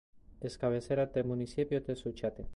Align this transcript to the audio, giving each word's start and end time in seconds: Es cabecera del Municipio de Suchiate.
Es 0.39 0.57
cabecera 0.57 1.05
del 1.05 1.25
Municipio 1.25 1.79
de 1.79 1.95
Suchiate. 1.95 2.47